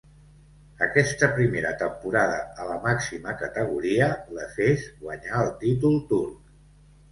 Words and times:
Aquesta 0.85 1.27
primera 1.35 1.73
temporada 1.81 2.39
a 2.63 2.65
la 2.71 2.79
màxima 2.87 3.37
categoria 3.43 4.09
l'Efes 4.39 4.89
guanyà 5.05 5.45
el 5.45 5.55
títol 5.63 6.03
turc. 6.13 6.53